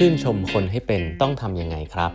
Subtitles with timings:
[0.00, 2.10] ชื่นชมคนให้เป็นต้องทำยังไงครับ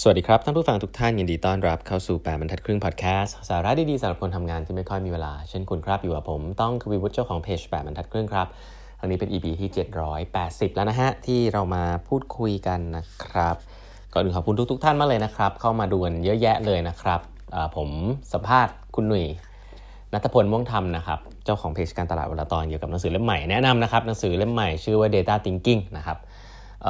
[0.00, 8.46] สวัสดีครับ ท่านผู้ฟังทุกท่านยินดีต้อนรับเข้าสู่แปดบรรทัดครึ่งพอดแคสต์สาระดีๆสำหรับคนทำงานที่ไม่ค่อยมีเวลา เช่นคุณครับ อยู่กับผมต้องควีวุฒิเจ้าของเพจแปดบรรทัดครึ่งครับ
[9.00, 9.70] อันนี้เป็น EP ที่
[10.22, 13.56] 780 แล้วนะฮะ ที่เรามาพูดคุยกันนะครับ
[14.12, 17.20] ก่อนอื่นขอบคุณทุกๆท่านมากเลยนะครับ เข้ามาดูกันเยอะแยะเลยนะครับ
[17.76, 17.88] ผม
[18.32, 19.24] สัมภาษณ์คุณหนุ่ย
[20.12, 26.18] นัทพลม่วงธรรมนะครับ เจ้าของเพจการตลาดวลาตอนเกี่ยวกับหนังสือเล่มใหม่แนะนำนะครับหนังสือเล่มใหม่ชื่อว่า Data Thinking นะครับ
[26.84, 26.86] เ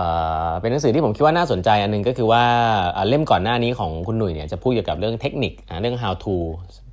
[0.60, 2.42] เป็นหนังสือที่ผมคิดว่าน่าสนใจอันนึงก็คือว่า
[3.08, 6.36] เล่มก่อนหน้านี้ของคุณหนุ่ยเนี่ยจะพูดเกี่ยวกับเรื่องเทคนิคเรื่อง how to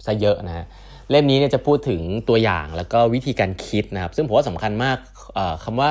[0.05, 0.65] ซะเยอะนะฮะ
[1.09, 4.97] เล่มนี้เนี่ยจะพูดถึงตัวอย่างแล้วก็วิธีการคิดนะครับซึ่งผมว่าสำคัญมาก
[5.63, 5.89] คำว่า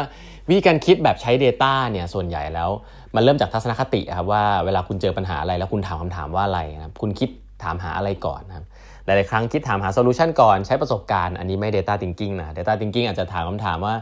[0.48, 2.70] วิธีการคิดแบบใช้ Data เนี่ยส่วนใหญ่แล้ว
[3.14, 7.30] มันเริ่มจากทัศนคติครับว่าเวลาคุณเจอปัญหาอะไรแล้วคุณถามคำถามว่าอะไรนะครับคุณคิด
[7.62, 8.64] ถามหาอะไรก่อนนะครับ
[9.04, 13.94] หลาย ๆ ครั้งคิดถามหา solution ก่อนใช้ประสบการณ์อันนี้ไม่ Data Thinking นะ Data Thinking อาจจะถามคำถามว่า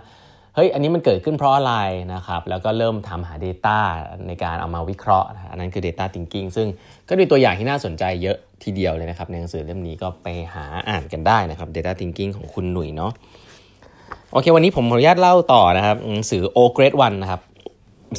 [0.54, 1.74] เฮ้ยอันนี้มันเกิดขึ้นเพราะอะไร
[2.14, 3.78] นะครับแล้วก็เริ่มทำหา Data
[4.26, 6.66] ในการเอามาวิเคราะห์อันนั้นคือ Data Thinking ซึ่ง
[7.08, 13.12] ก็มีตัวอย่างที่น่าสนใจเยอะทีเดียวเลยนะครับในหนังสือเล่มนี้ก็ไปหาอ่านกันได้นะครับ Data Thinking ของคุณหนุ่ยเนาะ
[14.32, 17.40] โอเค วันนี้ผมขออนุญาตเล่าต่อนะครับหนังสือ O Great One นะครับ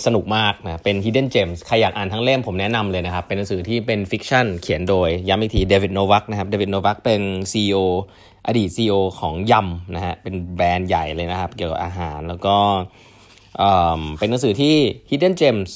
[0.06, 7.78] สนุกมากนะเป็น Hidden Gems ใครอยากอ่านทั้งเล่มผมแนะนำเลยนะครับ เป็นหนังสือที่เป็น fiction เขียนโดยย้ำอีกทีเดวิดโนวักนะครับเดวิดโนวักเป็น CEO
[8.48, 12.56] อดีต CEO ของ Yum นะฮะเป็นแบรนด์ใหญ่เลยนะครับ เกี่ยวกับอาหารแล้วก็
[14.20, 14.76] เป็นหนังสือที่
[15.10, 15.72] Hidden Gems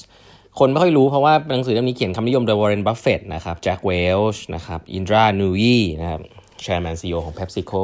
[0.59, 6.21] คนไม่ค่อยรู้เพราะว่าหนังสือเล่มนี้เขียนคำนิยมโดยวอร์เรนบัฟเฟตนะครับแจ็คเวลช์นะครับอินดรานูยีนะครับ
[6.63, 7.83] chairman CEO ของ PepsiCo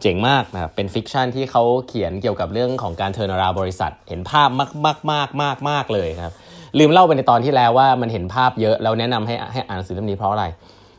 [0.00, 6.34] เจ๋งมากนะครับเป็น fiction ที่เขาเขียนเกี่ยวกับเรื่องของการ turnaround บริษัท เห็นภาพมากมากมากมากมากเลยครับ
[6.78, 10.46] ลืมเล่าไปในตอนที่แล้วว่ามันเห็นภาพเยอะ แล้วแนะนำให้ให้อ่านหนังสือเล่มนี้เพราะอะไร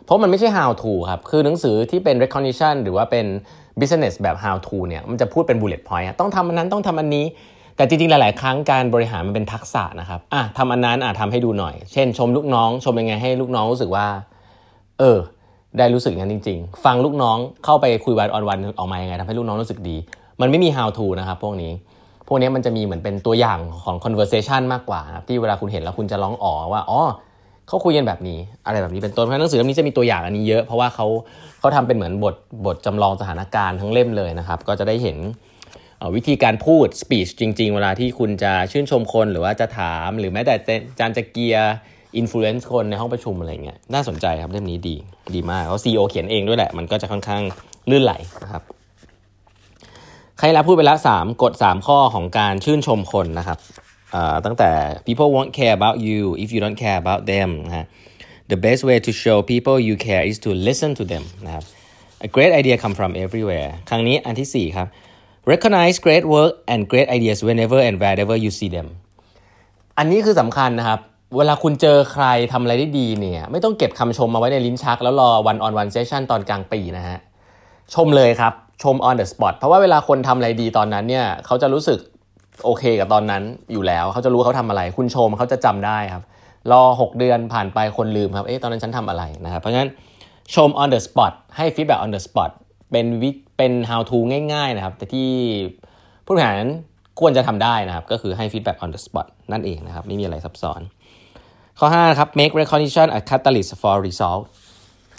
[0.05, 3.25] เพราะมันไม่ใช่ how to ครับคือหนังสือที่เป็น recognition หรือว่าเป็น
[3.80, 7.25] business แบบ how to เนี่ยมันจะพูดเป็น bullet point ต้องทำอันนั้นต้องทำอันนี้
[7.75, 14.08] แต่จริงๆ หลาย ๆ ครั้งการบริหารมันเป็นทักษะนะครับ อะทำอันนั้นอะทำให้ดูหน่อย เช่น ชมลูกน้อง ชมยังไงให้ลูกน้องรู้สึกว่า
[14.99, 15.17] เออ
[15.77, 19.97] ได้รู้สึกอย่างนั้นจริง ๆ ฟังลูกน้องเข้าไปคุยวันออนวันออกมายังไงทำให้ลูกน้องรู้สึกดี
[20.41, 21.71] มันไม่มี how to นะครับพวกนี้
[22.27, 27.02] พวกนี้มันจะมีเหมือนเป็นตัวอย่างของ conversation มากกว่าที่เวลาคุณเห็นแล้วคุณจะร้องอ๋อว่าอ๋อ
[27.67, 31.08] เขาคุยกันแบบนี้อะไรแบบนี้เป็นต้นเพราะหนังสือเล่มนี้จะมีตัวอย่างอันนี้เยอะเพราะว่าเขา
[31.59, 32.35] เขาทำเป็นเหมือนบท
[32.65, 35.17] บทจำลองสถานการณ์ทั้งเล่มเลยนะครับ ก็จะได้เห็น
[36.15, 40.55] วิธีการพูด speech จริง ๆ เวลาที่คุณจะชื่นชมคนหรือว่าจะถามหรือแม้แต่
[40.99, 41.73] การจะเกียร์
[42.17, 44.95] influence คนในห้องประชุมอะไรเงี้ยน่าสนใจครับเล่มนี้ดี
[45.36, 47.42] ดีมากเขา CEO เขียนเองด้วยแหละ มันก็จะค่อนข้าง
[47.89, 48.64] ลื่นไหลนะครับ
[50.37, 53.59] ใครแล้วพูดไปแล้ว3กฎ3 ข้อของการชื่นชมคนนะครับ
[54.45, 54.71] ตั้งแต่
[55.08, 57.87] people won't care about you if you don't care about them นะ
[58.52, 61.64] the best way to show people you care is to listen to them นะครับ
[62.27, 64.87] a great idea come from everywhere ครั้งนี้อันที่ 4 ครับ
[65.52, 68.87] recognize great work and great ideas whenever and wherever you see them
[69.97, 70.99] อันนี้คือสำคัญนะครับ
[71.37, 77.17] เวลาคุณเจอใครทำอะไรได้ดีเนี่ย ไม่ต้องเก็บคำชมมาไว้ในลิ้นชัก แล้วรอวันออนวันเซสชันตอนกลางปีนะฮะ
[77.95, 78.53] ชมเลยครับ
[78.83, 81.99] ชม on the spot เพราะว่าเวลาคนทำอะไรดีตอนนั้นเนี่ย เขาจะรู้สึก
[82.65, 86.23] โอเคกับตอนนั้นอยู่แล้ว เขาจะรู้เขาทำอะไร คุณชมเขาจะจำได้ครับ
[86.71, 89.89] รอ 6 เดือนผ่านไปคนลืมครับ เอ๊ะตอนนั้นฉันทำอะไรนะครับ เพราะงั้น
[90.55, 92.51] ชม on the spot ให้ feedback on the spot
[92.91, 94.17] เป็นวิเป็น how to
[94.53, 95.29] ง่ายๆนะครับ แต่ที่
[96.25, 96.55] ผู้บริหาร
[97.19, 100.81] ควรจะทำได้นะครับ ก็คือให้ feedback on the spot นั่นเองนะครับ ไม่มีอะไรซับซ้อน
[101.79, 104.43] ข้อ5ครับ make recognition a catalyst for result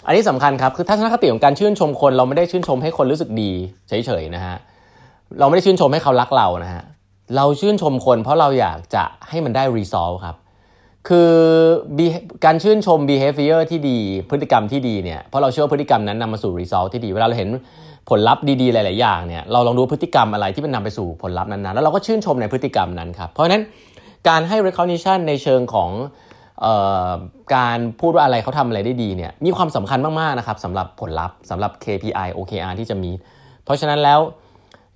[0.05, 3.51] อันนี้สำคัญครับ คือทัศนคติของการชื่นชมคน เราไม่ได้ชื่นชมให้คนรู้สึกดี
[3.87, 4.57] เฉยๆนะฮะ
[5.39, 6.83] เราไม่ได้ชื่นชมให้เขารักเรานะฮะ
[7.35, 10.35] เราชื่นชมคนเพราะเราอยากจะให้มันได้ result ครับ
[11.07, 11.31] คือ
[12.45, 13.97] การชื่นชม behavior ที่ดี
[14.29, 17.49] พฤติกรรมที่ดีเนี่ยเพราะเราเชื่อพฤติกรรมนั้นนำมาสู่ result ที่ดี เวลาเราเห็น
[18.09, 23.63] ผลลัพธ์ดีๆ หลาย ๆ อย่างเนี่ยเราลองดูพฤติกรรมอะไรที่มันนำไปสู่ผลลัพธ์นั้นๆ แล้วเราก็ชื่นชมในพฤติกรรมนั้นครับเพราะฉะนั้น
[24.29, 25.91] การให้ recognition ในเชิงของ
[27.55, 33.11] การพูดว่าอะไรเขาทำอะไรได้ดีเนี่ยมีความสำคัญมากๆนะครับสำหรับผลลัพธ์สำหรับ KPI OKR ที่จะมี
[33.65, 34.19] เพราะฉะนั้นแล้ว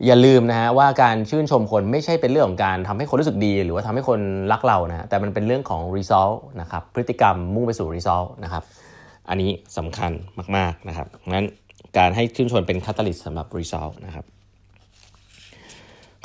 [0.06, 4.20] อย่าลืมนะฮะว่าการชื่นชมคนไม่ใช่เป็นเรื่องของการทำให้คนรู้สึกดี หรือว่าทำให้คน
[4.52, 8.64] รักเรานะแต่มันเป็นเรื่องของ result นะครับพฤติกรรมมุ่งไปสู่ result นะครับ
[9.30, 10.12] อันนี้สำคัญ
[10.56, 11.46] มากๆนะครับงั้น
[11.98, 14.26] การให้ชื่นชมเป็น catalyst สำหรับ result นะครับ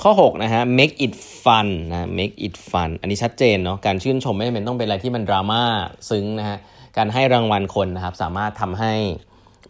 [0.02, 5.62] ข้อ 6 นะฮะ make it fun นะ make it fun อันนี้ชัดเจนเนาะการชื่นชมไม่จำเป็นต้องเป็นอะไรที่มันดราม่า
[6.10, 6.58] ซึ้งนะฮะ
[6.96, 8.92] การให้รางวัลคนนะครับสามารถทำให้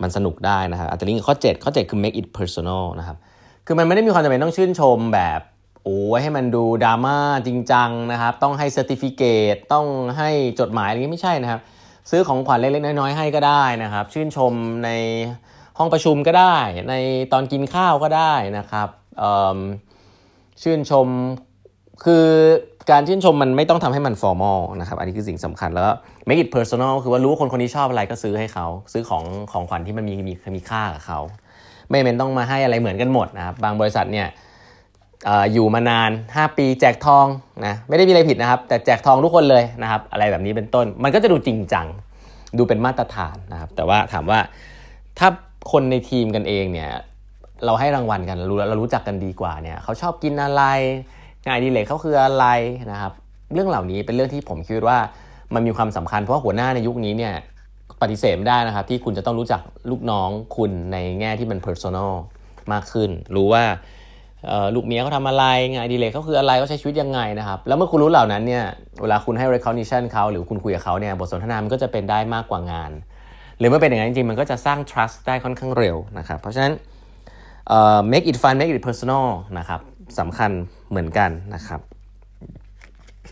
[0.03, 3.17] มันสนุกได้นะครับอันนี้ข้อ 7 ข้อ 7 คือ make it personal นะครับ
[3.67, 5.41] คือมันไม่ได้มีความจำเป็นต้องชื่นชมแบบ
[5.85, 9.23] โอ้ให้มันดูดราม่าจริงจังนะครับ ต้องให้เซอร์ติฟิเค
[9.53, 9.87] ตต้อง
[10.19, 10.31] ให้
[10.61, 11.61] จดหมายอะไรนี้ไม่ใช่นะครับ
[12.11, 14.53] ซื้อของขวัญเล็กๆน้อยๆให้ก็ได้นะครับ ชื่นชม
[14.85, 14.91] ใน
[15.79, 16.56] ห้องประชุมก็ได้
[16.88, 16.94] ใน
[17.33, 18.88] ตอนกินข้าวก็ได้นะครับ
[20.62, 21.07] ชื่นชม
[22.05, 22.27] คือ
[22.91, 25.85] การชื่นชมมันไม่ต้องทำให้มัน formal นะครับ อันนี้คือสิ่งสำคัญแล้ว
[26.29, 31.21] make it personal คือว่ารู้คนคนนี้ชอบอะไรก็ซื้อให้เขา ซื้อของของขวัญที่มันมีมีมีค่ากับเขา
[31.89, 34.29] ไม่เป็นต้องมาให้อะไรเหมือนกันหมดนะครับ บางบริษัทเนี่ย
[35.53, 37.27] อยู่มานาน 5 ปีแจกทอง
[37.67, 41.87] นะไม่ได้มีอะไรผิดนะครับ แต่แจกทองทุกคนเลยนะครับ อะไรแบบนี้เป็นต้น มันก็จะดูจริงจัง
[42.59, 44.41] ดูเป็นมาตรฐานนะครับ แต่ว่าถามว่า
[45.19, 45.29] ถ้า
[45.73, 46.91] คนในทีมกันเองเนี่ย
[47.67, 50.62] เราให้รางวัลกันเรารู้เรารู้จักกันดีกว่าเนี่ยเขาชอบกินอะไร
[51.47, 52.47] งานดีเลยเขาคืออะไร
[52.93, 53.12] นะครับ
[53.55, 54.99] เรื่องเหล่านี้เป็นเรื่องที่ผมคิดว่า
[55.55, 57.35] มันมีความสำคัญเพราะหัวหน้าในยุคนี้เนี่ย
[58.03, 59.61] ปฏิเสธไม่ได้นะครับ ที่คุณจะต้องรู้จัก
[59.91, 62.11] ลูกน้องคุณในแง่ที่มัน personal
[62.73, 63.65] มากขึ้น รู้ว่า
[64.75, 68.65] ลูกเมียเขาทำอะไรงานดีเลยเขาคืออะไรเขาใช้ชีวิตยังไงนะครับ แล้วเมื่อคุณรู้เหล่านั้นเนี่ย
[69.03, 72.91] เวลาคุณให้ recognition เขาหรือคุณคุยกับเขาเนี่ยบทสนทนามันก็จะเป็นได้มากกว่างาน
[73.59, 76.73] หรือเมื่อเป็นอย่างนั้นจริงๆมันก็จะสร้าง trust ได้ค่อนข้างเร็วนะครับ เพราะฉะนั้น
[78.12, 79.27] make it fun make it personal
[79.59, 79.81] นะครับ
[80.19, 80.51] สำคัญ
[80.91, 81.81] เหมือนกันนะครับ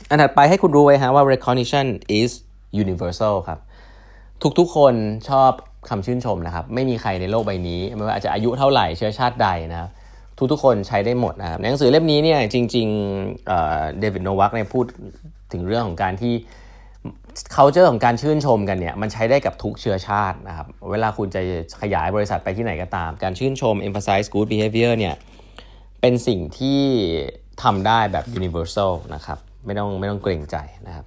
[0.08, 1.86] อันถัดไปให้คุณรู้ไว้ฮะว่า recognition
[2.20, 2.30] is
[2.82, 3.58] universal ครับ
[4.58, 4.94] ทุกๆคน
[5.28, 5.52] ชอบ
[5.88, 9.90] คำชื่นชมนะครับ ไม่มีใครในโลกใบนี้ ไม่ว่าอาจจะอายุเท่าไหร่เชื้อชาติใดนะครับ
[10.52, 14.84] ทุกๆคนใช้ได้หมดนะครับในหนังสือเล่มนี้เนี่ยจริงๆเดวิดโนวักเนี่ยพูด
[15.52, 16.34] ถึงเรื่องของการที่
[17.56, 21.40] culture ของการชื่นชมกันเนี่ยมันใช้ได้กับทุกเชื้อชาตินะครับเวลาคุณจะ
[21.82, 25.14] ขยายบริษัทไปที่ไหนก็ตาม การชื่นชม emphasize good behavior เนี่ย
[26.00, 26.80] เป็นสิ่งที่
[27.62, 30.56] ทำได้แบบ universal นะครับไม่ต้องไม่ต้องเกรงใจ
[30.86, 31.06] นะครับ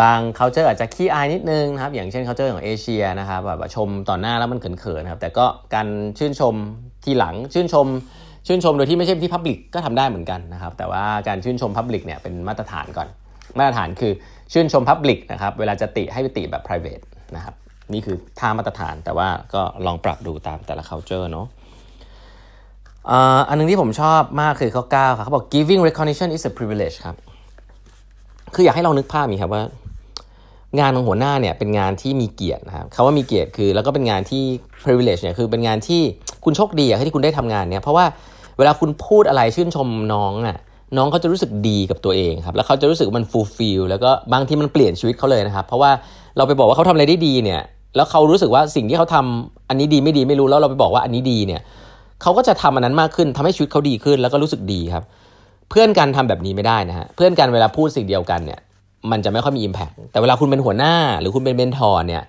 [0.00, 5.88] บาง culture อาจจะขี้อายนิดนึงนะครับอย่างเช่น culture ของเอเชียนะครับแบบชมต่อหน้าแล้วมันเขินๆนะครับแต่ก็การ
[6.18, 6.54] ชื่นชม
[7.04, 7.86] ทีหลังชื่นชม
[8.46, 13.08] ชื่นชมโดยที่ไม่ใช่ที่ Public ก็ทำได้เหมือนกันนะครับแต่ว่าการชื่นชม Public เนี่ยเป็นมาตรฐานก่อน
[13.58, 14.12] มาตรฐานคือ
[14.52, 17.02] ชื่นชม Public นะครับเวลาจะติให้ไปติแบบ private
[17.36, 17.54] นะครับ
[17.92, 21.46] นี่คือท่ามาตรฐานแต่ว่าก็ลองปรับดูตามแต่ละ culture เนาะ
[23.48, 27.16] อันนึงที่ผมชอบมากคือข้อ9ครับเขาบอก giving recognition is a privilege ครับ
[28.54, 29.62] คืออยากให้ลองนึกภาพนี้ครับว่า
[30.80, 34.42] งานของหัวหน้าเนี่ยเป็นงานที่มีเกียรตินะครับคาว่ามีเกียรติคือแล้วก็เป็นงานที่
[34.84, 36.02] privilege เนี่ยคือเป็นงานที่
[36.44, 38.06] คุณโชคดีอะที่คุณได้ทำงานเนี่ยเพราะว่า
[38.58, 40.58] เวลาคุณพูดอะไรชื่นชมน้องอะ
[40.96, 45.90] น้องเขาจะรู้สึกดีกับตัวเองครับ แล้วเขาจะรู้สึกมัน fulfill แล้วก็บางทีมันเปลี่ยนชีวิตเขาเลยนะครับ เพราะว่า
[46.36, 47.60] เราไปบอกว่าเขาทำอะไรได้ดีเนี่ย
[47.96, 51.60] แล้วเขารู้สึกว่าสิ่งที่เขาทำอันนี้ดีไม่ดีไม่รู้แล้วเราไปบอกว่าอันนี้ดีเนี่ย
[52.22, 55.04] เขาก็จะทำอันนั้นมากขึ้นทำให้ชีวิตเขาดีขึ้น แล้วก็รู้สึกดีครับ
[55.70, 58.60] เพื่อนกันทำแบบนี้ไม่ได้นะฮะเพื่อนกันเวลาพูดสิ่งเดียวกันเนี่ย
[59.10, 62.22] มันจะไม่ค่อยมี impact แต่เวลาคุณเป็นหัวหน้า หรือคุณเป็นเมนทอร์เนี่ย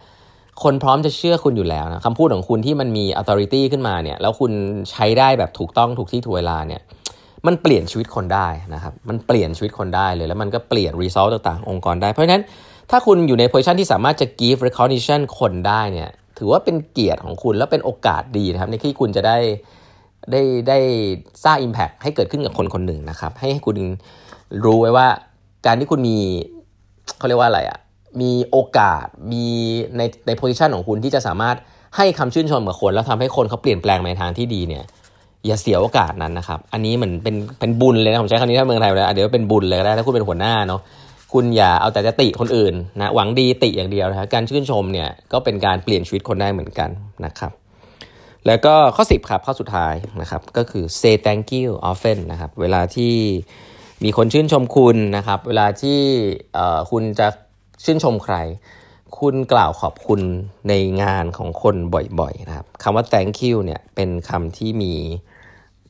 [0.63, 4.51] คนพร้อมจะเชื่อคุณอยู่แล้วนะคำพูดของคุณที่มันมี authority ขึ้นมาเนี่ยแล้วคุณ
[4.91, 6.81] ใช้ได้แบบถูกต้องถูกที่ถูกเวลาเนี่ย
[7.47, 12.44] มันเปลี่ยนชีวิตคนได้นะครับ มันเปลี่ยนชีวิตคนได้เลย แล้วมันก็เปลี่ยน result ต่างๆ องค์กรได้ เพราะฉะนั้น
[12.91, 19.38] ถ้าคุณอยู่ใน position ที่สามารถจะ give recognition คนได้เนี่ยถือว่าเป็นเกียรติของคุณแล้วเป็นโอกาสดีนะครับในที่คุณจะได้
[20.31, 20.80] ได้ได้
[21.44, 23.77] สร้าง Impact ให้เกิดขึ้นกับคนคนหนึ่งนะครับ ให้คุณ
[24.65, 25.07] รู้ไว้ว่า
[25.65, 26.18] การที่คุณมี
[27.18, 27.80] เขาเรียกว่าอะไรอะ่ะ
[28.21, 29.45] มีโอกาสมี
[29.97, 31.57] ในในโพสิชันของคุณที่จะสามารถ
[31.97, 34.83] ให้คำชื่นชมกับคน แล้วทำให้คนเขาเปลี่ยนแปลงในทางที่ดีเนี่ย
[35.45, 40.81] อย่าเสียโอกาสนั้นนะครับ อันนี้เหมือนเป็นเป็นบุญเลยนะผมใช้คำนี้ถ้าเมืองไทยเลยเดี๋ยวเป็นบุญเลยก็ได้ถ้าคุณเป็นหัวหน้าเนาะ
[41.33, 46.89] คุณอย่าเอาแต่จะติคนอื่นนะหวังดีติอย่างเดียวนะครับการชื่นชมเนี่ยก็เป็นการเปลี่ยนชีวิตคนได้เหมือนกัน
[47.25, 47.51] นะครับ
[48.47, 53.13] แล้วก็ข้อ 10 ครับข้อสุดท้ายนะครับก็คือ say thank you often นะครับเวลาที่
[54.03, 56.00] มีคนชื่นชมคุณนะครับ เวลาที่
[56.91, 57.27] คุณจะ
[57.86, 58.36] ชื่นชมใคร
[59.18, 60.22] คุณกล่าวขอบคุณ
[60.70, 61.75] ในงานของคน
[62.20, 64.94] บ่อยๆนะครับคำว่า thank you เนี่ยเป็นคำที่มี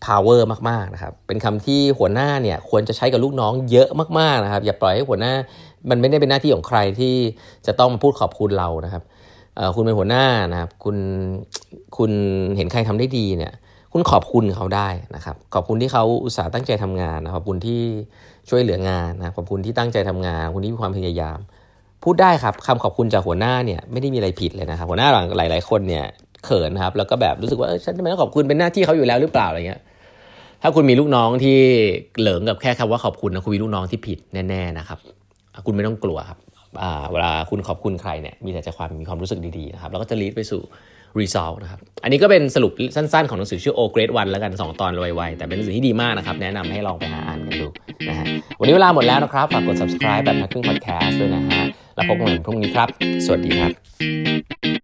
[0.06, 5.34] power มากๆนะครับ เป็นคำที่หัวหน้าเนี่ยควรจะใช้กับลูกน้องเยอะมากๆนะครับ อย่าปล่อยให้หัวหน้า
[5.90, 7.16] มันไม่ได้เป็นหน้าที่ของใครที่
[7.68, 9.04] จะต้องมาพูดขอบคุณเรานะครับ
[9.76, 10.98] คุณเป็นหัวหน้านะครับ คุณ
[11.98, 12.12] คุณ
[12.58, 13.54] เห็นใครทำได้ดีเนี่ย
[13.94, 17.82] คุณขอบคุณเขาได้นะครับ ขอบคุณที่เขาอุตส่าห์ตั้งใจทำงานนะขอบคุณที่
[18.50, 21.40] ช่วยเหลืองานนะ ขอบคุณที่ตั้งใจทำงาน คุณที่มีความพยายาม
[22.04, 26.06] พูดได้ครับคำขอบคุณจากหัวหน้าเนี่ยไม่ได้มีอะไรผิดเลยนะครับหัวหน้าหลายหลายคนเนี่ย
[26.46, 29.82] เขินครับแล้วก็แบบรู้สึกว่าฉันทำไมต้องขอบคุณเป็นหน้าที่เขาอยู่แล้วหรือเปล่าอะไรเงี้ย
[30.62, 31.58] ถ้าคุณมีลูกน้องที่
[32.20, 35.00] เหลิงกับแค่คำว่าขอบคุณนะคุณมีลูกน้องที่ผิดแน่ๆนะครับ
[35.66, 36.38] คุณไม่ต้องกลัวครับ
[37.12, 40.62] เวลาคุณขอบคุณใครเนี่ยมีแต่จะความมีความรู้สึกดีๆนะครับแล้วก็จะลีดไปสู่
[41.20, 47.68] result นะครับอันนี้ก็เป็นสรุปสั้นๆ ของหนังสือชื่อ O Grade One แล้วกัน 2 ตอนไวๆแต่เป็นหนังสือที่ดีมากนะครับ แนะนำให้ลองไปหาอ่านกันดู
[48.10, 48.26] นะฮะ
[48.60, 51.64] วันนี้เวลาหมดแล้วนะครับ ฝากกด subscribe แบบนักครึ่ง podcast ด้วยนะฮะ
[52.00, 52.90] แล้วพบกันใหม่พรุ่งนี้ครับ
[53.26, 54.79] สวัสดีครับ